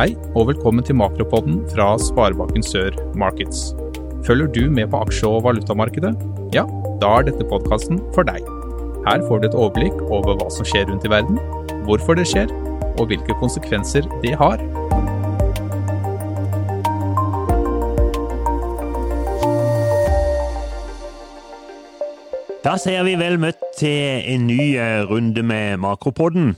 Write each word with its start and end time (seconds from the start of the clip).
Hei, 0.00 0.14
og 0.32 0.46
velkommen 0.48 0.80
til 0.80 0.96
Makropodden 0.96 1.58
fra 1.74 1.90
Sparebanken 2.00 2.62
Sør 2.64 2.94
Markets. 3.20 3.74
Følger 4.24 4.46
du 4.54 4.70
med 4.72 4.86
på 4.88 4.96
aksje- 5.04 5.28
og 5.28 5.42
valutamarkedet? 5.44 6.14
Ja, 6.56 6.62
da 7.02 7.10
er 7.18 7.26
dette 7.26 7.44
podkasten 7.44 8.00
for 8.14 8.24
deg. 8.24 8.40
Her 9.04 9.20
får 9.28 9.42
du 9.42 9.48
et 9.50 9.58
overblikk 9.60 10.00
over 10.08 10.40
hva 10.40 10.48
som 10.56 10.64
skjer 10.64 10.88
rundt 10.88 11.04
i 11.04 11.12
verden, 11.12 11.36
hvorfor 11.84 12.16
det 12.16 12.24
skjer, 12.32 12.48
og 12.96 13.12
hvilke 13.12 13.36
konsekvenser 13.44 14.08
det 14.24 14.32
har. 14.40 14.64
Da 22.64 22.78
sier 22.80 23.04
vi 23.04 23.18
vel 23.20 23.36
møtt 23.36 23.72
til 23.76 24.30
en 24.32 24.48
ny 24.48 24.62
eh, 24.80 25.02
runde 25.12 25.44
med 25.44 25.76
Makropodden. 25.84 26.54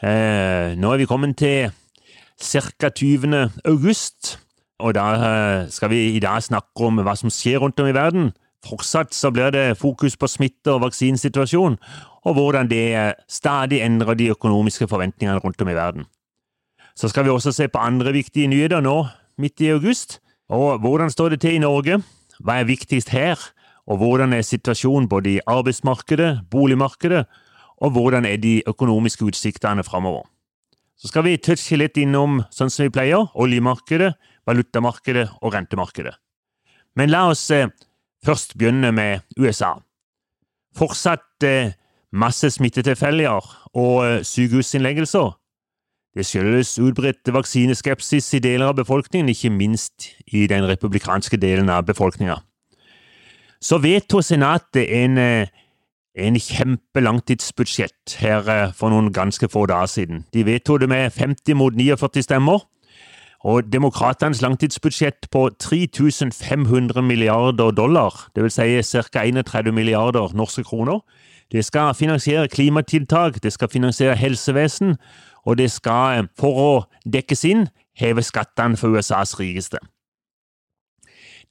Eh, 0.00 0.72
nå 0.80 0.96
er 0.96 1.04
vi 1.04 1.12
kommet 1.12 1.36
til 1.36 1.74
ca. 2.40 2.88
20. 2.88 3.50
august, 3.64 4.38
og 4.78 4.94
da 4.94 5.04
eh, 5.14 5.70
skal 5.72 5.90
vi 5.90 6.16
i 6.16 6.20
dag 6.20 6.42
snakke 6.42 6.84
om 6.84 7.00
hva 7.00 7.14
som 7.16 7.32
skjer 7.32 7.62
rundt 7.62 7.80
om 7.80 7.88
i 7.88 7.96
verden. 7.96 8.32
Fortsatt 8.66 9.14
så 9.14 9.30
blir 9.30 9.50
det 9.54 9.78
fokus 9.80 10.16
på 10.16 10.28
smitte 10.28 10.74
og 10.74 10.82
vaksinesituasjon, 10.84 11.78
og 12.26 12.34
hvordan 12.36 12.68
det 12.68 12.84
eh, 12.94 13.14
stadig 13.28 13.80
endrer 13.84 14.14
de 14.14 14.30
økonomiske 14.34 14.88
forventningene 14.88 15.40
rundt 15.40 15.62
om 15.62 15.72
i 15.72 15.78
verden. 15.78 16.06
Så 16.96 17.08
skal 17.08 17.24
vi 17.24 17.30
også 17.30 17.52
se 17.52 17.68
på 17.68 17.78
andre 17.78 18.12
viktige 18.12 18.48
nyheter 18.48 18.80
nå, 18.80 19.06
midt 19.38 19.60
i 19.60 19.72
august. 19.72 20.20
Og 20.48 20.78
hvordan 20.80 21.10
står 21.10 21.28
det 21.34 21.40
til 21.40 21.56
i 21.56 21.58
Norge? 21.58 22.00
Hva 22.40 22.60
er 22.60 22.68
viktigst 22.68 23.10
her? 23.12 23.40
Og 23.86 23.96
hvordan 24.00 24.32
er 24.32 24.42
situasjonen 24.42 25.08
både 25.08 25.36
i 25.36 25.40
arbeidsmarkedet, 25.46 26.40
boligmarkedet, 26.50 27.26
og 27.76 27.90
hvordan 27.90 28.24
er 28.24 28.36
de 28.36 28.62
økonomiske 28.66 29.24
utsiktene 29.24 29.84
framover? 29.84 30.24
Så 30.96 31.10
skal 31.10 31.26
vi 31.26 31.36
touche 31.36 31.76
litt 31.76 31.98
innom, 32.00 32.40
sånn 32.48 32.72
som 32.72 32.86
vi 32.86 32.92
pleier, 32.94 33.26
oljemarkedet, 33.36 34.14
valutamarkedet 34.48 35.26
og 35.42 35.52
rentemarkedet. 35.52 36.14
Men 36.96 37.12
la 37.12 37.26
oss 37.28 37.44
eh, 37.52 37.68
først 38.24 38.56
begynne 38.56 38.92
med 38.96 39.26
USA. 39.36 39.74
Fortsatt 40.76 41.44
eh, 41.44 41.74
masse 42.16 42.48
smittetilfeller 42.54 43.50
og 43.76 43.98
eh, 44.06 44.22
sykehusinnleggelser. 44.24 45.34
Det 46.16 46.24
skyldes 46.24 46.78
utbredt 46.80 47.28
vaksineskepsis 47.28 48.30
i 48.38 48.40
deler 48.40 48.70
av 48.70 48.78
befolkningen, 48.78 49.28
ikke 49.28 49.52
minst 49.52 50.14
i 50.32 50.46
den 50.48 50.64
republikanske 50.64 51.36
delen 51.36 51.68
av 51.68 51.84
befolkninga. 51.90 52.38
Så 53.60 53.76
vedtok 53.84 54.24
Senatet 54.24 54.88
en 54.96 55.20
en 56.16 56.38
kjempelangtidsbudsjett 56.40 58.16
her 58.20 58.48
eh, 58.48 58.72
for 58.74 58.92
noen 58.92 59.12
ganske 59.12 59.48
få 59.52 59.66
dager 59.68 59.90
siden. 59.90 60.24
De 60.34 60.46
vedtok 60.46 60.80
det 60.80 60.88
med 60.88 61.12
50 61.12 61.54
mot 61.54 61.76
49 61.76 62.24
stemmer. 62.24 62.64
Og 63.46 63.68
demokratenes 63.72 64.40
langtidsbudsjett 64.42 65.28
på 65.30 65.48
3500 65.60 67.02
milliarder 67.02 67.70
dollar, 67.70 68.30
dvs. 68.34 68.56
Si 68.88 69.02
ca. 69.12 69.22
31 69.22 69.72
milliarder 69.74 70.34
norske 70.34 70.64
kroner, 70.64 71.00
det 71.52 71.64
skal 71.64 71.94
finansiere 71.94 72.48
klimatiltak, 72.48 73.42
det 73.42 73.52
skal 73.52 73.68
finansiere 73.68 74.16
helsevesen, 74.16 74.96
og 75.44 75.58
det 75.58 75.70
skal, 75.70 76.18
eh, 76.18 76.28
for 76.38 76.58
å 76.58 76.84
dekkes 77.12 77.44
inn, 77.44 77.68
heve 77.96 78.22
skattene 78.22 78.76
for 78.76 78.88
USAs 78.88 79.38
rikeste. 79.40 79.78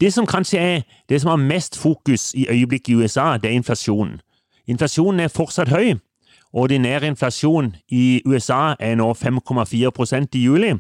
Det 0.02 0.14
som 0.14 0.26
kanskje 0.28 0.60
er 0.60 0.82
det 1.10 1.22
som 1.22 1.30
har 1.30 1.38
mest 1.38 1.78
fokus 1.80 2.34
i 2.34 2.48
øyeblikket 2.50 2.90
i 2.90 2.96
USA, 2.96 3.38
det 3.38 3.52
er 3.52 3.56
inflasjonen. 3.56 4.20
Inflasjonen 4.68 5.20
er 5.26 5.34
fortsatt 5.34 5.70
høy. 5.70 5.96
Ordinær 6.56 7.04
inflasjon 7.04 7.74
i 7.92 8.22
USA 8.26 8.76
er 8.80 8.96
nå 8.96 9.10
5,4% 9.14 10.38
i 10.40 10.44
juli, 10.46 10.72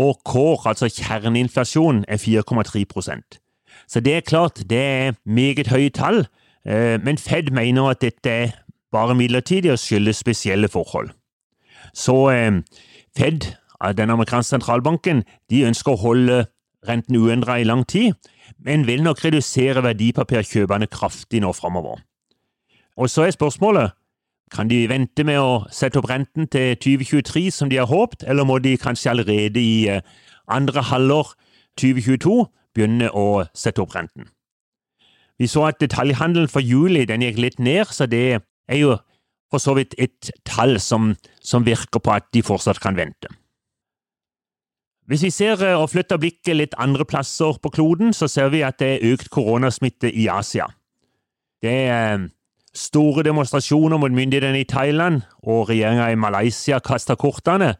og 0.00 0.20
core, 0.24 0.70
altså 0.70 0.88
kjerneinflasjon, 0.88 2.04
er 2.08 2.16
4,3% 2.16 3.38
Så 3.86 4.00
det 4.00 4.14
er 4.14 4.20
klart, 4.20 4.62
det 4.70 4.78
er 4.78 5.12
meget 5.26 5.68
høye 5.68 5.90
tall, 5.90 6.26
eh, 6.66 6.96
men 7.04 7.18
Fed 7.18 7.50
mener 7.52 7.90
at 7.90 8.00
dette 8.00 8.30
er 8.30 8.48
bare 8.92 9.14
midlertidig 9.14 9.72
og 9.72 9.78
skyldes 9.78 10.16
spesielle 10.16 10.68
forhold. 10.68 11.10
Så 11.94 12.30
eh, 12.30 12.62
Fed, 13.18 13.40
den 13.96 14.10
amerikanske 14.10 14.56
sentralbanken, 14.56 15.24
de 15.50 15.66
ønsker 15.66 15.92
å 15.92 16.00
holde 16.00 16.44
renten 16.88 17.16
uendret 17.16 17.60
i 17.60 17.68
lang 17.68 17.86
tid, 17.86 18.12
men 18.58 18.86
vil 18.86 19.02
nok 19.02 19.24
redusere 19.24 19.82
verdipapirkjøpene 19.84 20.86
kraftig 20.86 21.42
nå 21.44 21.52
framover. 21.52 22.00
Og 23.00 23.08
så 23.10 23.24
er 23.24 23.32
spørsmålet 23.32 23.96
kan 24.52 24.68
de 24.68 24.82
vente 24.90 25.24
med 25.24 25.38
å 25.38 25.62
sette 25.72 26.00
opp 26.00 26.08
renten 26.10 26.48
til 26.50 26.74
2023 26.82 27.44
som 27.54 27.70
de 27.70 27.78
har 27.78 27.88
håpet, 27.88 28.26
eller 28.28 28.44
må 28.44 28.58
de 28.58 28.74
kanskje 28.82 29.12
allerede 29.12 29.62
i 29.62 29.86
eh, 29.88 30.02
andre 30.50 30.82
halvår 30.82 31.30
2022 31.78 32.34
begynne 32.74 33.12
å 33.14 33.44
sette 33.54 33.82
opp 33.82 33.94
renten? 33.94 34.26
Vi 35.38 35.46
så 35.48 35.68
at 35.70 35.78
detaljhandelen 35.80 36.50
for 36.50 36.60
juli 36.60 37.06
den 37.08 37.22
gikk 37.24 37.38
litt 37.40 37.62
ned, 37.62 37.94
så 37.94 38.10
det 38.10 38.40
er 38.68 38.80
jo 38.80 38.96
for 39.50 39.62
så 39.62 39.76
vidt 39.78 39.94
et 39.98 40.32
tall 40.46 40.76
som, 40.82 41.14
som 41.40 41.64
virker 41.66 42.02
på 42.02 42.12
at 42.12 42.26
de 42.34 42.42
fortsatt 42.44 42.82
kan 42.82 42.98
vente. 42.98 43.30
Hvis 45.10 45.24
vi 45.26 45.30
ser 45.34 45.62
eh, 45.62 45.78
og 45.78 45.88
flytter 45.94 46.20
blikket 46.20 46.58
litt 46.58 46.76
andre 46.78 47.06
plasser 47.06 47.56
på 47.62 47.72
kloden, 47.78 48.12
så 48.12 48.28
ser 48.28 48.50
vi 48.50 48.66
at 48.66 48.82
det 48.82 48.92
er 48.96 49.14
økt 49.14 49.30
koronasmitte 49.30 50.10
i 50.10 50.28
Asia. 50.30 50.68
Det 51.62 51.78
eh, 51.86 52.28
Store 52.74 53.24
demonstrasjoner 53.26 53.98
mot 53.98 54.12
myndighetene 54.14 54.60
i 54.60 54.66
Thailand 54.68 55.24
og 55.42 55.68
regjeringa 55.72 56.06
i 56.12 56.18
Malaysia 56.18 56.78
kaster 56.78 57.16
kortene. 57.18 57.74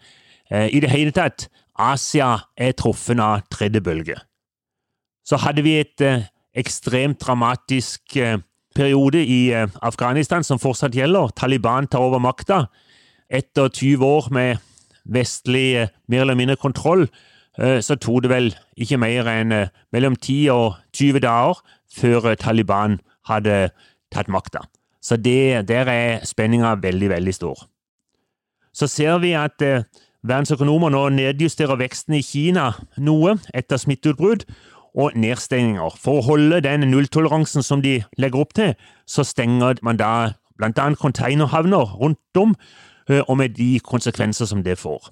Eh, 0.51 0.67
I 0.75 0.81
det 0.83 0.91
hele 0.91 1.15
tatt, 1.15 1.47
Asia 1.79 2.33
er 2.59 2.75
truffet 2.75 3.21
av 3.23 3.45
tredje 3.55 3.81
bølge. 3.81 4.17
Så 5.23 5.39
hadde 5.39 5.63
vi 5.63 5.77
et 5.79 6.03
eh, 6.03 6.27
ekstremt 6.59 7.21
dramatisk 7.23 8.17
eh, 8.17 8.41
periode 8.75 9.23
i 9.23 9.53
Afghanistan 9.83 10.43
som 10.43 10.59
fortsatt 10.59 10.95
gjelder. 10.95 11.31
Taliban 11.39 11.87
tar 11.87 12.03
over 12.03 12.19
makta. 12.19 12.65
Etter 13.31 13.71
20 13.71 14.03
år 14.07 14.29
med 14.35 14.59
vestlig 15.05 15.87
mer 16.11 16.25
eller 16.25 16.39
mindre 16.39 16.57
kontroll, 16.57 17.07
så 17.59 17.97
tok 17.99 18.23
det 18.23 18.31
vel 18.31 18.49
ikke 18.79 18.99
mer 19.03 19.27
enn 19.29 19.53
mellom 19.93 20.15
10 20.17 20.51
og 20.55 20.79
20 20.95 21.23
dager 21.27 21.59
før 21.93 22.31
Taliban 22.39 23.01
hadde 23.27 23.73
tatt 24.15 24.31
makta. 24.31 24.63
Så 25.03 25.17
det, 25.17 25.69
der 25.69 25.89
er 25.89 26.25
spenninga 26.25 26.75
veldig, 26.83 27.11
veldig 27.11 27.35
stor. 27.35 27.67
Så 28.73 28.87
ser 28.87 29.19
vi 29.19 29.33
at 29.39 29.63
eh, 29.65 29.87
verdensøkonomer 30.23 30.93
nå 30.93 31.07
nedjusterer 31.17 31.81
veksten 31.81 32.19
i 32.19 32.25
Kina 32.25 32.71
noe 33.01 33.39
etter 33.57 33.81
smitteutbrudd 33.81 34.45
og 34.99 35.17
nedstengninger. 35.19 35.97
For 35.99 36.21
å 36.21 36.27
holde 36.27 36.61
den 36.67 36.85
nulltoleransen 36.91 37.65
som 37.67 37.83
de 37.83 38.01
legger 38.21 38.45
opp 38.45 38.55
til, 38.59 38.75
så 39.07 39.25
stenger 39.27 39.81
man 39.87 40.01
da 40.01 40.13
annet 40.61 41.01
containerhavner 41.01 41.97
rundt 42.01 42.37
om, 42.37 42.55
eh, 43.09 43.23
og 43.29 43.37
med 43.37 43.57
de 43.57 43.81
konsekvenser 43.81 44.47
som 44.47 44.63
det 44.63 44.79
får. 44.79 45.11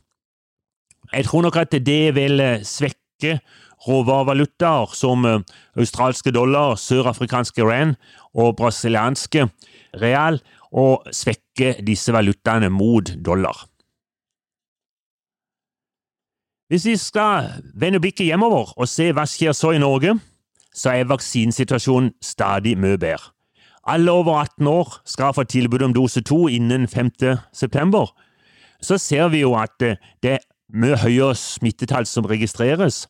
Jeg 1.12 1.24
tror 1.24 1.42
nok 1.42 1.56
at 1.56 1.72
det 1.72 2.14
vil 2.14 2.40
eh, 2.40 2.60
svekke 2.62 3.40
råvarevalutaer 3.86 4.92
som 4.94 5.24
eh, 5.24 5.40
australske 5.76 6.30
dollar, 6.30 6.76
sørafrikanske 6.76 7.64
rand 7.64 7.96
og 8.34 8.56
brasilianske 8.56 9.48
real, 9.96 10.40
og 10.72 11.08
svekke 11.12 11.78
disse 11.86 12.12
valutaene 12.12 12.68
mot 12.68 13.10
dollar. 13.24 13.64
Hvis 16.68 16.84
vi 16.84 16.96
skal 17.00 17.48
vende 17.74 18.00
blikket 18.00 18.28
hjemover 18.28 18.74
og 18.76 18.88
se 18.88 19.08
hva 19.16 19.24
skjer 19.24 19.54
så 19.56 19.72
i 19.72 19.80
Norge, 19.80 20.18
så 20.74 20.92
er 20.92 21.08
vaksinesituasjonen 21.08 22.12
stadig 22.22 22.76
mye 22.78 22.98
bedre. 23.00 23.32
Alle 23.88 24.12
over 24.12 24.36
18 24.36 24.66
år 24.66 24.98
skal 25.08 25.32
få 25.32 25.46
tilbud 25.48 25.82
om 25.82 25.94
dose 25.96 26.20
2 26.20 26.48
innen 26.48 26.88
5. 26.88 27.10
september. 27.52 28.12
Så 28.82 28.98
ser 28.98 29.28
vi 29.28 29.40
jo 29.40 29.54
at 29.56 29.80
det 29.80 30.34
er 30.36 30.44
mye 30.68 30.98
høyere 31.00 31.34
smittetall 31.34 32.06
som 32.06 32.28
registreres. 32.28 33.06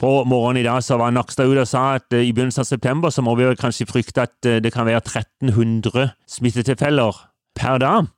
På 0.00 0.24
morgenen 0.24 0.62
i 0.62 0.66
dag 0.66 0.82
så 0.84 0.96
var 0.98 1.12
Nakstad 1.14 1.50
ute 1.50 1.64
og 1.64 1.68
sa 1.68 1.82
at 1.98 2.12
eh, 2.14 2.26
i 2.28 2.32
begynnelsen 2.32 2.64
av 2.64 2.68
september 2.70 3.10
så 3.10 3.22
må 3.22 3.34
vi 3.38 3.50
kanskje 3.58 3.88
frykte 3.90 4.26
at 4.26 4.48
eh, 4.48 4.60
det 4.62 4.72
kan 4.74 4.86
være 4.88 5.02
1300 5.04 6.10
smittetilfeller 6.28 7.20
per 7.54 7.78
dag. 7.78 8.08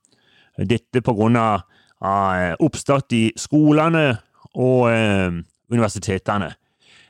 Dette 0.58 1.02
på 1.02 1.14
grunn 1.14 1.36
av, 1.36 1.66
av 2.00 2.62
oppstart 2.62 3.12
i 3.16 3.24
skolene 3.36 4.06
og 4.54 4.90
eh, 4.92 5.40
universitetene. 5.72 6.54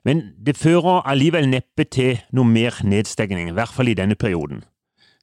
Men 0.04 0.20
det 0.36 0.58
fører 0.60 1.04
allikevel 1.08 1.48
neppe 1.48 1.86
til 1.88 2.18
noe 2.36 2.48
mer 2.48 2.76
nedstengning, 2.84 3.48
i 3.48 3.56
hvert 3.56 3.72
fall 3.72 3.88
i 3.88 3.96
denne 3.96 4.16
perioden. 4.20 4.62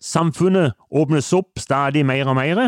Samfunnet 0.02 0.74
åpnes 0.90 1.30
opp 1.38 1.62
stadig 1.62 2.02
mer 2.06 2.30
og 2.32 2.38
mer, 2.40 2.64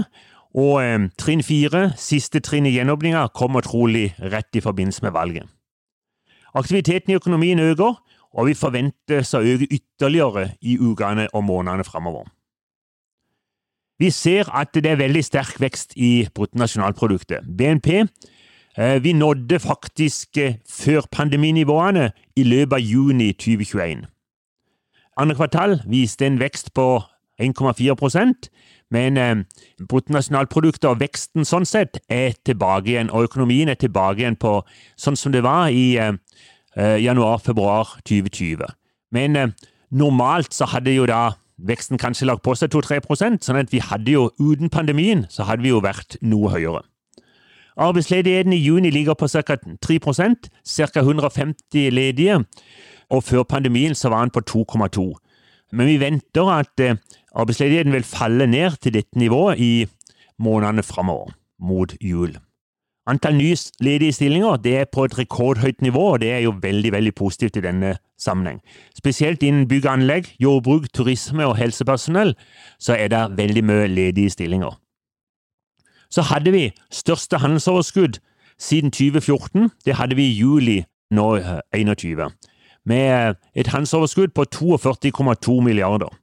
og 0.54 0.76
eh, 0.84 1.10
trinn 1.18 1.42
fire, 1.46 1.88
siste 1.98 2.44
trinn 2.46 2.70
i 2.70 2.76
gjenåpninga, 2.76 3.28
kommer 3.34 3.66
trolig 3.66 4.12
rett 4.22 4.54
i 4.54 4.62
forbindelse 4.62 5.08
med 5.08 5.16
valget. 5.16 5.50
Aktiviteten 6.54 7.12
i 7.12 7.16
økonomien 7.16 7.60
øker, 7.60 7.96
og 8.34 8.48
vi 8.48 8.54
forventes 8.58 9.34
å 9.34 9.42
øke 9.42 9.68
ytterligere 9.70 10.50
i 10.62 10.78
ukene 10.82 11.28
og 11.34 11.44
månedene 11.44 11.86
framover. 11.86 12.26
Vi 14.00 14.10
ser 14.10 14.50
at 14.50 14.74
det 14.74 14.90
er 14.90 15.00
veldig 15.00 15.22
sterk 15.24 15.60
vekst 15.62 15.94
i 15.96 16.28
bruttonasjonalproduktet. 16.36 17.46
BNP 17.58 18.08
Vi 19.04 19.14
nådde 19.14 19.60
faktisk 19.60 20.38
før 20.70 21.06
pandeminivåene 21.12 22.12
i 22.36 22.44
løpet 22.44 22.74
av 22.74 22.82
juni 22.82 23.32
2021. 23.34 24.02
Andre 25.18 25.36
kvartal 25.36 25.76
viste 25.86 26.26
en 26.26 26.40
vekst 26.40 26.74
på 26.74 27.04
1,4 27.42 27.94
men 28.94 29.18
eh, 29.18 29.44
bruttonasjonalproduktet 29.90 30.86
og 30.92 31.02
veksten 31.02 31.48
sånn 31.48 31.66
sett 31.66 31.98
er 32.12 32.38
tilbake 32.46 32.94
igjen, 32.94 33.12
og 33.14 33.30
økonomien 33.30 33.72
er 33.72 33.80
tilbake 33.80 34.22
igjen 34.22 34.38
på 34.40 34.60
sånn 35.00 35.18
som 35.20 35.34
det 35.34 35.44
var 35.46 35.74
i 35.74 35.96
eh, 35.98 36.14
januar-februar 36.78 37.98
2020. 38.06 38.68
Men 39.14 39.40
eh, 39.40 39.56
normalt 39.94 40.54
så 40.54 40.70
hadde 40.70 40.94
jo 40.94 41.08
da 41.10 41.34
veksten 41.64 42.02
kanskje 42.02 42.28
lagt 42.28 42.44
på 42.46 42.56
seg 42.58 42.74
2-3% 42.74 43.46
sånn 43.46 43.62
at 43.62 43.74
vi 43.74 43.82
hadde 43.84 44.16
jo 44.16 44.30
uten 44.42 44.72
pandemien 44.74 45.28
så 45.32 45.46
hadde 45.48 45.66
vi 45.66 45.74
jo 45.74 45.84
vært 45.84 46.18
noe 46.22 46.52
høyere. 46.54 46.84
Arbeidsledigheten 47.74 48.54
i 48.54 48.62
juni 48.62 48.92
ligger 48.94 49.18
på 49.18 49.28
ca. 49.28 49.58
3% 49.58 50.50
ca. 50.50 51.02
150 51.02 51.90
ledige, 51.90 52.44
og 53.10 53.24
før 53.26 53.44
pandemien 53.50 53.96
så 53.98 54.12
var 54.14 54.28
den 54.28 54.34
på 54.34 54.44
2,2. 54.46 55.08
Men 55.74 55.90
vi 55.90 55.98
venter 55.98 56.50
at 56.54 56.80
eh, 56.80 57.00
arbeidsledigheten 57.34 57.94
vil 57.94 58.04
falle 58.04 58.48
ned 58.48 58.80
til 58.82 58.94
dette 58.94 59.20
nivået 59.20 59.60
i 59.60 59.86
månedene 60.40 60.84
framover, 60.84 61.32
mot 61.60 61.96
jul. 62.02 62.38
Antall 63.08 63.36
nye 63.36 63.56
ledige 63.84 64.14
stillinger 64.16 64.56
det 64.64 64.78
er 64.78 64.86
på 64.86 65.04
et 65.04 65.18
rekordhøyt 65.18 65.82
nivå, 65.82 66.00
og 66.00 66.22
det 66.22 66.32
er 66.32 66.40
jo 66.40 66.54
veldig 66.62 66.92
veldig 66.92 67.16
positivt 67.16 67.58
i 67.60 67.62
denne 67.62 67.98
sammenheng. 68.20 68.62
Spesielt 68.96 69.44
innen 69.44 69.68
bygg 69.68 69.86
og 69.86 69.94
anlegg, 69.94 70.30
jordbruk, 70.40 70.88
turisme 70.94 71.46
og 71.46 71.58
helsepersonell 71.58 72.36
så 72.80 72.96
er 72.96 73.12
det 73.12 73.38
veldig 73.38 73.64
mye 73.64 73.88
ledige 73.88 74.30
stillinger. 74.30 74.80
Så 76.10 76.22
hadde 76.22 76.52
vi 76.52 76.72
største 76.92 77.38
handelsoverskudd 77.38 78.22
siden 78.60 78.92
2014. 78.92 79.70
Det 79.86 79.96
hadde 79.96 80.16
vi 80.16 80.30
i 80.30 80.38
juli 80.40 80.84
nå 81.12 81.38
21, 81.76 82.32
med 82.86 83.36
et 83.56 83.68
handelsoverskudd 83.68 84.32
på 84.32 84.46
42,2 84.56 85.62
milliarder. 85.62 86.23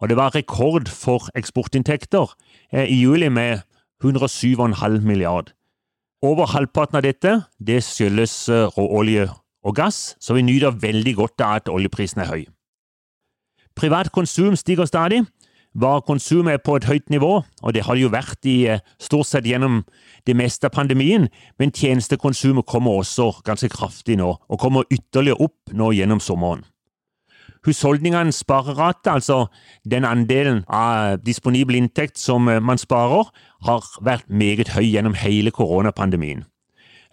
Og 0.00 0.08
det 0.08 0.16
var 0.16 0.34
rekord 0.34 0.88
for 0.88 1.28
eksportinntekter 1.36 2.32
eh, 2.72 2.88
i 2.88 3.00
juli 3.02 3.28
med 3.28 3.60
107,5 4.04 5.00
milliard. 5.04 5.52
Over 6.22 6.46
halvparten 6.46 6.96
av 6.96 7.04
dette 7.04 7.42
det 7.58 7.82
skyldes 7.84 8.48
eh, 8.48 8.68
råolje 8.76 9.28
og 9.64 9.76
gass, 9.76 10.16
så 10.20 10.34
vi 10.36 10.44
nyter 10.44 10.76
veldig 10.80 11.14
godt 11.16 11.44
av 11.44 11.60
at 11.60 11.68
oljeprisen 11.68 12.24
er 12.24 12.32
høy. 12.32 12.42
Privat 13.76 14.10
konsum 14.12 14.56
stiger 14.56 14.88
stadig. 14.88 15.22
Varekonsumet 15.74 16.56
er 16.56 16.62
på 16.64 16.74
et 16.76 16.84
høyt 16.84 17.10
nivå, 17.10 17.42
og 17.62 17.74
det 17.74 17.84
har 17.86 17.94
det 17.94 18.02
jo 18.02 18.10
vært 18.10 18.46
i 18.50 18.56
eh, 18.66 18.80
stort 18.98 19.28
sett 19.28 19.46
gjennom 19.46 19.84
det 20.26 20.34
meste 20.34 20.66
av 20.66 20.74
pandemien, 20.74 21.28
men 21.58 21.70
tjenestekonsumet 21.70 22.66
kommer 22.66 22.98
også 22.98 23.30
ganske 23.46 23.70
kraftig 23.70 24.18
nå, 24.18 24.32
og 24.48 24.60
kommer 24.60 24.88
ytterligere 24.90 25.38
opp 25.46 25.70
nå 25.72 25.92
gjennom 25.94 26.20
sommeren. 26.20 26.64
Husholdningenes 27.66 28.40
sparerate, 28.40 29.10
altså 29.10 29.46
den 29.84 30.06
andelen 30.08 30.62
av 30.68 31.20
disponibel 31.26 31.76
inntekt 31.76 32.18
som 32.18 32.48
eh, 32.48 32.62
man 32.62 32.80
sparer, 32.80 33.28
har 33.66 33.84
vært 34.00 34.30
meget 34.30 34.72
høy 34.76 34.86
gjennom 34.86 35.18
hele 35.18 35.52
koronapandemien. 35.52 36.46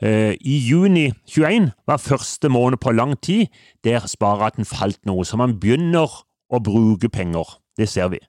Eh, 0.02 0.38
I 0.40 0.58
juni 0.70 1.12
21 1.26 1.72
var 1.88 1.98
første 1.98 2.50
måned 2.50 2.80
på 2.80 2.94
lang 2.94 3.18
tid 3.22 3.48
der 3.84 4.06
spareraten 4.08 4.66
falt 4.66 5.00
noe, 5.06 5.26
så 5.26 5.38
man 5.38 5.58
begynner 5.60 6.12
å 6.48 6.62
bruke 6.64 7.10
penger. 7.10 7.58
Det 7.78 7.90
ser 7.90 8.12
vi. 8.14 8.22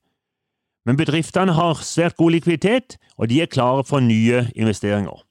Men 0.88 0.97
bedriftene 0.97 1.53
har 1.53 1.82
svært 1.85 2.17
god 2.17 2.32
likviditet, 2.32 2.97
og 3.19 3.29
de 3.29 3.43
er 3.43 3.53
klare 3.53 3.85
for 3.85 4.00
nye 4.00 4.47
investeringer. 4.56 5.23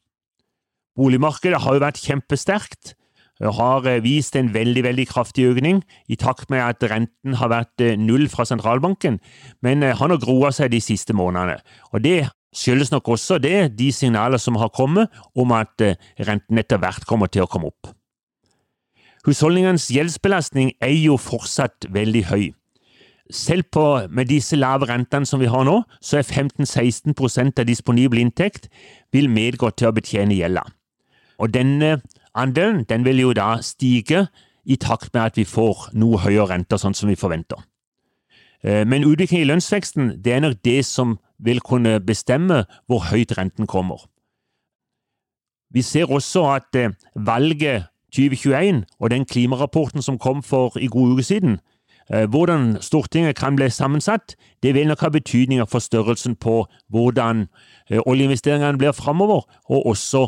Boligmarkedet 0.97 1.61
har 1.61 1.77
jo 1.77 1.81
vært 1.83 2.01
kjempesterkt, 2.01 2.93
har 3.41 3.85
eh, 3.87 4.01
vist 4.03 4.35
en 4.35 4.53
veldig 4.53 4.83
veldig 4.87 5.07
kraftig 5.09 5.47
økning, 5.51 5.83
i 6.07 6.17
takt 6.19 6.49
med 6.53 6.63
at 6.63 6.83
renten 6.89 7.37
har 7.37 7.51
vært 7.53 7.83
eh, 7.83 7.97
null 7.99 8.27
fra 8.31 8.47
sentralbanken, 8.49 9.19
men 9.61 9.85
han 9.85 9.97
har 9.99 10.13
nok 10.13 10.25
roa 10.27 10.51
seg 10.55 10.71
de 10.73 10.81
siste 10.81 11.13
månedene. 11.17 11.59
Og 11.93 12.01
Det 12.01 12.19
skyldes 12.57 12.91
nok 12.91 13.09
også 13.13 13.37
det, 13.43 13.77
de 13.77 13.91
signaler 13.91 14.41
som 14.41 14.55
har 14.57 14.73
kommet 14.73 15.11
om 15.37 15.51
at 15.53 15.77
renten 16.25 16.57
etter 16.57 16.79
hvert 16.81 17.05
kommer 17.05 17.29
til 17.29 17.43
å 17.43 17.49
komme 17.51 17.69
opp. 17.69 17.91
Husholdningenes 19.27 19.89
gjeldsbelastning 19.91 20.71
er 20.79 20.93
jo 20.95 21.17
fortsatt 21.19 21.89
veldig 21.91 22.23
høy. 22.29 22.45
Selv 23.33 23.67
på, 23.75 23.83
med 24.09 24.29
disse 24.31 24.55
lave 24.55 24.87
rentene 24.87 25.27
som 25.27 25.41
vi 25.41 25.49
har 25.51 25.65
nå, 25.67 25.81
så 25.99 26.21
er 26.21 26.23
15-16 26.23 27.59
av 27.59 27.65
disponibel 27.67 28.21
inntekt 28.21 28.69
vil 29.11 29.27
medgå 29.27 29.73
til 29.75 29.89
å 29.89 29.95
betjene 29.95 30.37
gjelda. 30.37 30.63
Og 31.43 31.51
denne 31.51 31.97
andelen 32.37 32.85
den 32.89 33.05
vil 33.05 33.19
jo 33.19 33.33
da 33.33 33.57
stige 33.65 34.27
i 34.67 34.75
takt 34.75 35.13
med 35.13 35.21
at 35.31 35.37
vi 35.39 35.47
får 35.47 35.89
noe 35.95 36.19
høyere 36.21 36.51
renter, 36.51 36.79
sånn 36.79 36.95
som 36.97 37.09
vi 37.09 37.19
forventer. 37.19 37.61
Eh, 38.63 38.83
men 38.87 39.05
utviklingen 39.07 39.45
i 39.45 39.51
lønnsveksten 39.51 40.17
det 40.23 40.33
er 40.33 40.43
nok 40.43 40.59
det 40.65 40.81
som 40.85 41.17
vil 41.39 41.61
kunne 41.61 41.99
bestemme 42.01 42.65
hvor 42.87 43.07
høyt 43.11 43.37
renten 43.37 43.67
kommer. 43.67 44.07
Vi 45.71 45.81
ser 45.81 46.11
også 46.11 46.47
at 46.55 46.75
eh, 46.75 46.91
valget 47.15 47.87
2021 48.15 48.83
og 48.99 49.09
den 49.11 49.25
klimarapporten 49.25 50.01
som 50.01 50.19
kom 50.19 50.43
for 50.43 50.77
i 50.79 50.87
god 50.87 51.15
uke 51.15 51.23
siden, 51.23 51.59
eh, 52.11 52.25
hvordan 52.25 52.81
Stortinget 52.81 53.35
kan 53.35 53.55
bli 53.55 53.69
sammensatt, 53.69 54.35
det 54.63 54.73
vil 54.73 54.87
nok 54.87 54.99
ha 55.05 55.09
betydning 55.09 55.63
for 55.69 55.79
størrelsen 55.79 56.35
på 56.35 56.65
hvordan 56.89 57.47
oljeinvesteringene 57.87 58.77
blir 58.77 58.91
framover, 58.91 59.45
og 59.69 59.85
også 59.85 60.27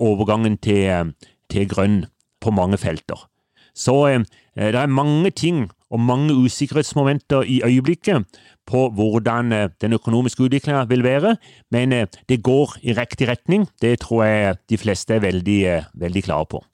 overgangen 0.00 0.58
til 0.58 1.14
til 1.50 1.68
grønn 1.68 2.04
på 2.40 2.54
mange 2.54 2.78
felter. 2.78 3.26
Så 3.74 3.96
eh, 4.08 4.24
det 4.56 4.78
er 4.78 4.90
mange 4.90 5.30
ting 5.30 5.68
og 5.90 6.00
mange 6.00 6.34
usikkerhetsmomenter 6.34 7.42
i 7.42 7.60
øyeblikket 7.64 8.24
på 8.66 8.88
hvordan 8.90 9.52
eh, 9.52 9.68
den 9.80 9.92
økonomiske 9.92 10.42
utviklinga 10.42 10.84
vil 10.84 11.04
være, 11.04 11.36
men 11.70 11.92
eh, 11.92 12.06
det 12.28 12.42
går 12.42 12.76
i 12.82 12.92
riktig 12.92 13.28
retning. 13.28 13.68
Det 13.82 13.98
tror 14.00 14.24
jeg 14.24 14.56
de 14.70 14.78
fleste 14.78 15.14
er 15.14 15.20
veldig, 15.20 15.84
veldig 15.94 16.22
klare 16.22 16.46
på. 16.46 16.64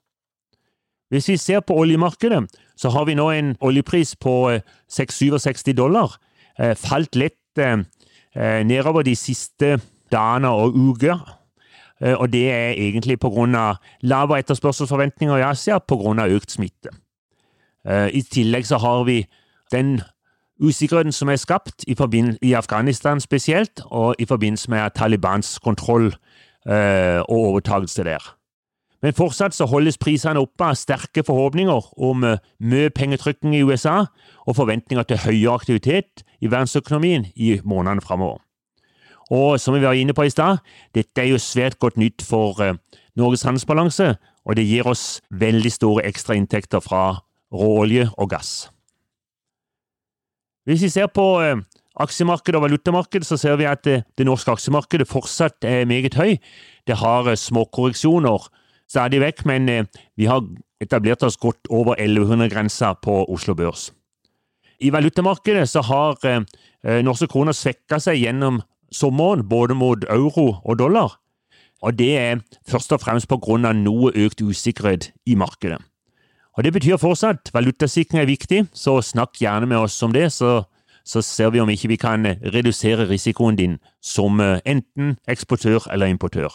Hvis 1.11 1.29
vi 1.29 1.37
ser 1.37 1.61
på 1.61 1.75
oljemarkedet, 1.75 2.45
så 2.77 2.91
har 2.91 3.05
vi 3.05 3.15
nå 3.15 3.31
en 3.31 3.57
oljepris 3.61 4.17
på 4.17 4.59
667 4.89 5.69
eh, 5.69 5.75
dollar. 5.77 6.19
Falt 6.77 7.17
lett 7.17 7.61
nedover 8.65 9.03
de 9.05 9.13
siste 9.17 9.75
dagene 10.13 10.49
og 10.49 10.73
uker 10.73 11.21
og 12.01 12.33
det 12.33 12.51
er 12.53 12.75
egentlig 12.77 13.19
pga. 13.21 13.75
lave 14.03 14.39
etterspørselsforventninger 14.39 15.37
i 15.37 15.43
Asia 15.43 15.79
pga. 15.79 16.27
økt 16.29 16.53
smitte. 16.53 16.91
Eh, 17.89 18.11
I 18.13 18.23
tillegg 18.23 18.67
så 18.67 18.79
har 18.79 19.05
vi 19.05 19.25
den 19.73 20.01
usikkerheten 20.63 21.13
som 21.13 21.29
er 21.29 21.37
skapt 21.37 21.85
i, 21.87 21.97
i 22.43 22.53
Afghanistan 22.53 23.21
spesielt, 23.21 23.81
og 23.87 24.15
i 24.19 24.25
forbindelse 24.25 24.71
med 24.71 24.91
Talibans 24.95 25.59
kontroll 25.59 26.15
eh, 26.69 27.21
og 27.29 27.39
overtakelse 27.39 28.05
der. 28.05 28.33
Men 29.03 29.15
fortsatt 29.15 29.55
så 29.55 29.67
holdes 29.69 29.99
prisene 29.99 30.41
oppe 30.41 30.65
av 30.65 30.75
sterke 30.75 31.23
forhåpninger 31.23 31.93
om 32.01 32.25
mye 32.59 32.91
pengetrykking 32.91 33.55
i 33.55 33.63
USA 33.63 34.07
og 34.47 34.57
forventninger 34.57 35.05
til 35.05 35.21
høyere 35.21 35.55
aktivitet 35.55 36.25
i 36.41 36.51
verdensøkonomien 36.51 37.27
i 37.37 37.61
månedene 37.65 38.01
framover. 38.01 38.41
Og 39.31 39.59
som 39.61 39.75
vi 39.75 39.83
var 39.83 39.99
inne 39.99 40.15
på 40.15 40.27
i 40.27 40.31
stad, 40.31 40.61
dette 40.95 41.23
er 41.23 41.33
jo 41.33 41.43
svært 41.43 41.79
godt 41.83 41.99
nytt 41.99 42.23
for 42.23 42.61
uh, 42.63 42.77
Norges 43.19 43.43
handelsbalanse, 43.47 44.15
og 44.47 44.57
det 44.57 44.67
gir 44.69 44.87
oss 44.87 45.21
veldig 45.35 45.73
store 45.75 46.05
ekstrainntekter 46.07 46.83
fra 46.85 47.19
råolje 47.55 48.07
og 48.15 48.31
gass. 48.31 48.69
Hvis 50.67 50.85
vi 50.87 50.93
ser 50.95 51.11
på 51.11 51.25
uh, 51.43 51.59
aksjemarkedet 51.99 52.61
og 52.61 52.69
valutamarkedet, 52.69 53.27
så 53.27 53.39
ser 53.41 53.59
vi 53.59 53.67
at 53.67 53.87
uh, 53.91 54.05
det 54.19 54.29
norske 54.29 54.55
aksjemarkedet 54.55 55.09
fortsatt 55.11 55.67
er 55.67 55.91
meget 55.91 56.15
høy. 56.15 56.39
Det 56.87 57.01
har 57.03 57.33
småkorreksjoner 57.35 58.47
stadig 58.87 59.19
vekk, 59.19 59.43
men 59.51 59.89
vi 60.15 60.29
har 60.31 60.45
etablert 60.79 61.25
oss 61.27 61.35
godt 61.43 61.67
over 61.75 61.99
1100-grensa 61.99 62.93
på 63.03 63.25
Oslo 63.27 63.57
Børs. 63.59 63.89
I 64.79 64.93
valutamarkedet 64.95 65.65
så 65.67 65.83
har 65.83 66.15
norske 67.03 67.27
kroner 67.33 67.57
svekka 67.57 67.99
seg 67.99 68.21
gjennom 68.21 68.61
sommeren, 68.93 69.49
både 69.49 69.75
mot 69.75 70.05
euro 70.11 70.61
og 70.65 70.79
dollar. 70.79 71.19
Og 71.83 71.99
det 71.99 72.17
er 72.19 72.41
først 72.69 72.93
og 72.93 73.01
fremst 73.01 73.31
av 73.31 73.75
noe 73.75 74.13
økt 74.15 74.41
usikkerhet 74.41 75.13
i 75.27 75.35
markedet. 75.35 75.79
Og 76.57 76.65
Det 76.65 76.73
betyr 76.73 76.97
fortsatt 76.97 77.51
valutasikring 77.53 78.23
er 78.23 78.27
viktig, 78.27 78.67
så 78.73 79.03
snakk 79.03 79.37
gjerne 79.41 79.67
med 79.67 79.77
oss 79.77 80.03
om 80.03 80.13
det, 80.13 80.33
så, 80.33 80.65
så 81.05 81.21
ser 81.21 81.51
vi 81.51 81.61
om 81.61 81.69
ikke 81.69 81.89
vi 81.89 81.97
kan 81.97 82.25
redusere 82.25 83.09
risikoen 83.09 83.57
din 83.57 83.79
som 84.01 84.41
eh, 84.41 84.61
enten 84.65 85.19
eksportør 85.29 85.93
eller 85.93 86.07
importør. 86.07 86.49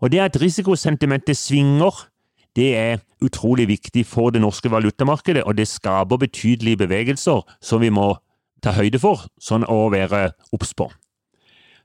Og 0.00 0.10
Det 0.10 0.18
at 0.18 0.40
risikosentimentet 0.40 1.36
svinger, 1.36 2.08
det 2.56 2.76
er 2.76 2.98
utrolig 3.22 3.68
viktig 3.68 4.06
for 4.06 4.30
det 4.30 4.40
norske 4.40 4.70
valutamarkedet, 4.70 5.42
og 5.42 5.56
det 5.56 5.68
skaper 5.68 6.16
betydelige 6.16 6.76
bevegelser 6.76 7.44
som 7.60 7.80
vi 7.80 7.90
må 7.90 8.16
ta 8.62 8.72
høyde 8.72 8.98
for, 8.98 9.28
sånn 9.40 9.64
å 9.68 9.90
være 9.92 10.32
obs 10.52 10.74
på. 10.74 10.88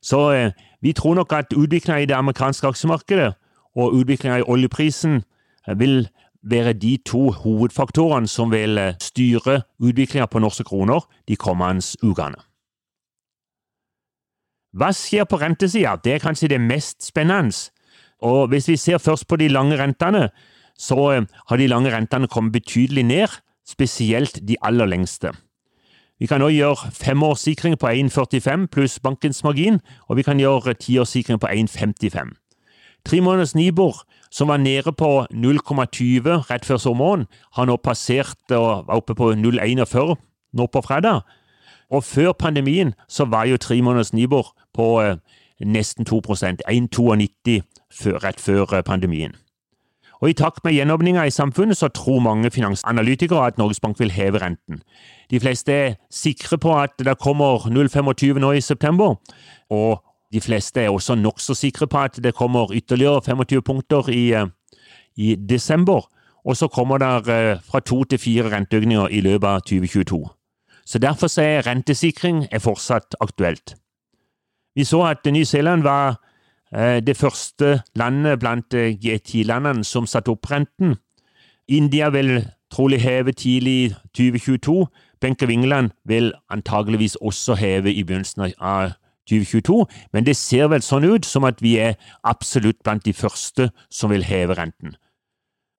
Så 0.06 0.22
eh, 0.38 0.54
vi 0.86 0.94
tror 0.94 1.18
nok 1.18 1.34
at 1.34 1.56
utviklingen 1.56 2.04
i 2.04 2.10
det 2.10 2.18
amerikanske 2.18 2.68
aksjemarkedet 2.68 3.34
og 3.76 3.94
utviklinga 3.98 4.44
i 4.44 4.48
oljeprisen 4.48 5.24
vil 5.80 6.06
være 6.46 6.74
de 6.78 6.98
to 7.06 7.32
hovedfaktorene 7.32 8.30
som 8.30 8.52
vil 8.54 8.78
styre 9.02 9.64
utviklinga 9.82 10.28
på 10.30 10.40
norske 10.40 10.64
kroner 10.64 11.08
de 11.28 11.36
kommende 11.36 11.82
ukene. 12.06 12.38
Hva 14.76 14.92
skjer 14.92 15.26
på 15.26 15.40
rentesida? 15.40 15.96
Det 16.04 16.14
er 16.14 16.24
kanskje 16.24 16.52
det 16.52 16.62
mest 16.62 17.06
spennende. 17.08 17.56
Og 18.22 18.48
Hvis 18.48 18.68
vi 18.68 18.76
ser 18.78 18.98
først 18.98 19.28
på 19.28 19.36
de 19.36 19.48
lange 19.48 19.78
rentene, 19.78 20.30
så 20.78 21.26
har 21.50 21.58
de 21.58 21.68
lange 21.68 21.92
rentene 21.92 22.28
kommet 22.28 22.52
betydelig 22.52 23.04
ned, 23.04 23.28
spesielt 23.68 24.40
de 24.48 24.56
aller 24.62 24.86
lengste. 24.86 25.32
Vi 26.20 26.30
kan 26.32 26.40
nå 26.40 26.48
gjøre 26.48 26.94
femårssikring 26.96 27.76
på 27.80 27.90
1,45 27.92 28.70
pluss 28.72 29.00
bankens 29.04 29.44
margin, 29.44 29.82
og 30.08 30.16
vi 30.16 30.24
kan 30.24 30.40
gjøre 30.40 30.74
tiårssikring 30.80 31.40
på 31.40 31.48
1,55. 31.48 32.32
Tre 33.06 33.22
måneders 33.22 33.56
Nibor, 33.56 34.06
som 34.32 34.48
var 34.48 34.58
nede 34.58 34.92
på 34.92 35.26
0,20 35.32 36.50
rett 36.50 36.66
før 36.66 36.78
sommeren, 36.78 37.26
har 37.54 37.68
nå 37.68 37.76
passert 37.78 38.52
og 38.52 38.88
var 38.88 38.96
oppe 38.96 39.16
på 39.16 39.34
0,41 39.36 40.16
nå 40.54 40.68
på 40.68 40.82
fredag. 40.82 41.22
Og 41.92 42.04
før 42.04 42.32
pandemien 42.32 42.94
så 43.08 43.26
var 43.26 43.46
jo 43.46 43.58
tre 43.58 43.82
måneders 43.82 44.14
Nibor 44.14 44.56
på 44.74 45.02
eh, 45.04 45.18
nesten 45.60 46.06
2 46.06 46.22
1,92 46.26 47.62
rett 48.24 48.40
før 48.40 48.74
eh, 48.74 48.84
pandemien. 48.84 49.36
Og 50.22 50.30
I 50.30 50.34
takt 50.38 50.64
med 50.64 50.74
gjenåpninga 50.74 51.26
i 51.28 51.34
samfunnet 51.34 51.78
så 51.78 51.90
tror 51.94 52.24
mange 52.24 52.52
finansanalytikere 52.52 53.48
at 53.48 53.58
Norges 53.58 53.80
Bank 53.80 54.00
vil 54.00 54.12
heve 54.12 54.42
renten. 54.42 54.82
De 55.32 55.40
fleste 55.40 55.74
er 55.74 55.96
sikre 56.12 56.58
på 56.58 56.74
at 56.78 56.96
det 57.00 57.18
kommer 57.20 57.68
0,25 57.68 58.40
nå 58.40 58.52
i 58.56 58.62
september, 58.62 59.16
og 59.70 60.04
de 60.34 60.42
fleste 60.42 60.82
er 60.82 60.90
også 60.90 61.16
nokså 61.16 61.54
sikre 61.56 61.88
på 61.88 61.98
at 62.08 62.20
det 62.24 62.36
kommer 62.36 62.74
ytterligere 62.74 63.22
25 63.22 63.62
punkter 63.62 64.10
i, 64.10 64.34
eh, 64.34 64.48
i 65.18 65.36
desember. 65.36 66.08
Og 66.46 66.58
så 66.58 66.68
kommer 66.68 66.98
det 66.98 67.30
eh, 67.30 67.60
fra 67.64 67.80
to 67.80 68.04
til 68.04 68.20
fire 68.20 68.52
renteøkninger 68.52 69.08
i 69.08 69.22
løpet 69.22 69.48
av 69.48 69.62
2022. 69.62 70.30
Så 70.86 71.00
Derfor 71.00 71.40
er 71.42 71.66
rentesikring 71.66 72.48
er 72.52 72.60
fortsatt 72.60 73.16
aktuelt. 73.22 73.76
Vi 74.76 74.84
så 74.84 75.02
at 75.04 75.26
Ny 75.26 75.44
Zeeland 75.44 75.84
var 75.84 76.20
det 76.76 77.16
første 77.18 77.80
landet 77.96 78.40
blant 78.40 78.74
eh, 78.74 78.98
G10-landene 79.00 79.84
som 79.88 80.08
satte 80.08 80.34
opp 80.34 80.50
renten. 80.52 80.98
India 81.68 82.10
vil 82.12 82.42
trolig 82.72 83.00
heve 83.02 83.32
tidlig 83.32 83.96
2022. 84.18 84.86
Bank 85.22 85.44
of 85.44 85.50
England 85.50 85.92
vil 86.06 86.34
antageligvis 86.50 87.16
også 87.16 87.56
heve 87.56 87.94
i 87.94 88.04
begynnelsen 88.04 88.52
av 88.60 88.92
2022, 89.30 89.86
men 90.14 90.26
det 90.26 90.36
ser 90.38 90.68
vel 90.70 90.84
sånn 90.86 91.08
ut 91.08 91.26
som 91.26 91.48
at 91.48 91.62
vi 91.64 91.78
er 91.82 91.96
absolutt 92.24 92.84
blant 92.84 93.06
de 93.06 93.14
første 93.14 93.72
som 93.90 94.12
vil 94.12 94.28
heve 94.28 94.54
renten. 94.60 94.98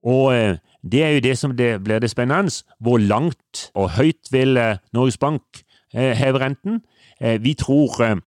Og 0.02 0.32
eh, 0.34 0.56
det 0.82 1.04
er 1.04 1.12
jo 1.14 1.22
det 1.28 1.36
som 1.38 1.52
det 1.56 1.84
blir 1.84 2.00
det 2.00 2.10
spennende. 2.10 2.50
Hvor 2.80 2.98
langt 2.98 3.68
og 3.74 3.92
høyt 3.98 4.32
vil 4.32 4.58
Norges 4.94 5.18
Bank 5.18 5.62
heve 5.92 6.38
renten? 6.38 6.80
Vi 7.20 7.54
tror, 7.54 8.20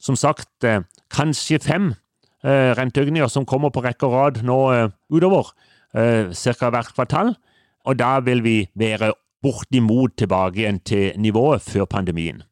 som 0.00 0.16
sagt, 0.16 0.64
kanskje 1.10 1.58
fem 1.62 1.92
eh, 2.44 2.72
renteøkninger 2.78 3.28
som 3.28 3.46
kommer 3.46 3.72
på 3.74 3.82
rekke 3.84 4.06
og 4.08 4.16
rad 4.16 4.42
nå 4.46 4.58
eh, 4.74 4.92
utover, 5.12 5.52
eh, 5.94 6.30
ca. 6.34 6.70
hvert 6.70 6.94
kvartal. 6.94 7.34
Og 7.88 7.98
da 7.98 8.18
vil 8.20 8.44
vi 8.44 8.56
være 8.76 9.12
bortimot 9.42 10.18
tilbake 10.18 10.60
igjen 10.60 10.80
til 10.84 11.12
nivået 11.16 11.62
før 11.64 11.84
pandemien. 11.84 12.42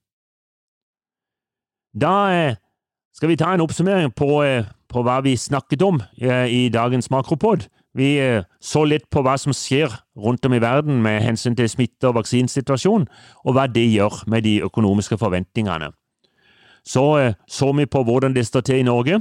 Da 1.95 2.15
eh, 2.33 2.57
skal 3.15 3.29
vi 3.29 3.37
ta 3.37 3.53
en 3.55 3.65
oppsummering 3.65 4.13
på, 4.17 4.43
eh, 4.45 4.69
på 4.89 5.03
hva 5.05 5.21
vi 5.25 5.37
snakket 5.37 5.83
om 5.83 6.01
eh, 6.21 6.47
i 6.49 6.69
dagens 6.73 7.11
makropod. 7.11 7.69
Vi 7.99 8.15
så 8.63 8.85
litt 8.87 9.09
på 9.11 9.25
hva 9.25 9.35
som 9.41 9.55
skjer 9.57 9.91
rundt 10.15 10.45
om 10.47 10.53
i 10.55 10.61
verden 10.63 11.01
med 11.03 11.23
hensyn 11.25 11.57
til 11.57 11.67
smitte- 11.67 12.07
og 12.07 12.15
vaksinesituasjon, 12.21 13.09
og 13.43 13.57
hva 13.57 13.65
det 13.67 13.89
gjør 13.91 14.21
med 14.31 14.45
de 14.47 14.61
økonomiske 14.63 15.19
forventningene. 15.19 15.89
Så 16.87 17.35
så 17.49 17.73
vi 17.75 17.89
på 17.91 18.05
hvordan 18.05 18.37
det 18.37 18.47
står 18.47 18.61
til 18.69 18.85
i 18.85 18.87
Norge, 18.87 19.19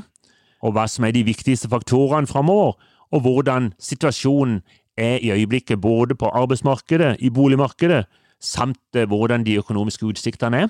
og 0.62 0.74
hva 0.76 0.88
som 0.90 1.06
er 1.06 1.14
de 1.16 1.26
viktigste 1.28 1.70
faktorene 1.72 2.28
framover, 2.28 2.76
og 3.12 3.24
hvordan 3.24 3.72
situasjonen 3.80 4.62
er 4.98 5.22
i 5.22 5.32
øyeblikket 5.32 5.82
både 5.82 6.16
på 6.16 6.30
arbeidsmarkedet, 6.34 7.16
i 7.20 7.30
boligmarkedet, 7.30 8.06
samt 8.42 8.96
eh, 8.96 9.08
hvordan 9.08 9.46
de 9.46 9.58
økonomiske 9.58 10.06
utsiktene 10.06 10.58
er. 10.66 10.68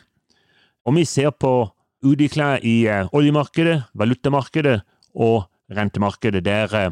Og 0.86 0.96
vi 0.96 1.06
ser 1.06 1.29
på 1.29 1.70
utviklinga 2.03 2.60
i 2.63 2.88
eh, 2.88 3.10
oljemarkedet, 3.13 3.82
valutamarkedet 3.94 4.82
og 5.15 5.48
rentemarkedet, 5.72 6.46
der 6.46 6.75
eh, 6.75 6.91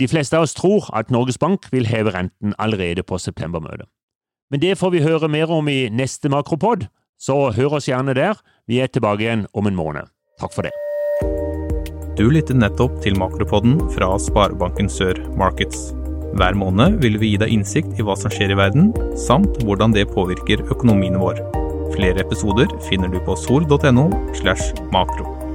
de 0.00 0.08
fleste 0.08 0.36
av 0.36 0.46
oss 0.46 0.54
tror 0.54 0.90
at 0.94 1.10
Norges 1.10 1.38
Bank 1.38 1.70
vil 1.72 1.88
heve 1.88 2.12
renten 2.14 2.54
allerede 2.58 3.02
på 3.02 3.18
septembermøtet. 3.18 3.88
Men 4.50 4.62
det 4.62 4.78
får 4.78 4.90
vi 4.94 5.02
høre 5.02 5.28
mer 5.28 5.50
om 5.50 5.68
i 5.68 5.88
neste 5.88 6.30
makropod, 6.30 6.86
så 7.18 7.50
hør 7.56 7.80
oss 7.80 7.88
gjerne 7.88 8.14
der. 8.14 8.38
Vi 8.68 8.78
er 8.78 8.92
tilbake 8.92 9.24
igjen 9.24 9.46
om 9.54 9.66
en 9.66 9.78
måned. 9.78 10.12
Takk 10.38 10.54
for 10.54 10.68
det. 10.68 10.85
Du 12.16 12.30
lytter 12.32 12.56
nettopp 12.56 12.94
til 13.04 13.18
Makropodden 13.20 13.74
fra 13.92 14.14
Sparebanken 14.16 14.88
Sør 14.88 15.18
Markets. 15.36 15.90
Hver 16.40 16.56
måned 16.56 16.96
vil 17.02 17.18
vi 17.20 17.34
gi 17.34 17.40
deg 17.42 17.52
innsikt 17.52 18.00
i 18.00 18.06
hva 18.06 18.16
som 18.16 18.32
skjer 18.32 18.54
i 18.54 18.56
verden, 18.56 18.88
samt 19.20 19.60
hvordan 19.68 19.92
det 19.92 20.08
påvirker 20.14 20.64
økonomien 20.64 21.20
vår. 21.20 21.42
Flere 21.92 22.24
episoder 22.24 22.72
finner 22.88 23.12
du 23.12 23.20
på 23.20 23.36
sol.no 23.36 24.08
slash 24.32 24.72
makro. 24.96 25.45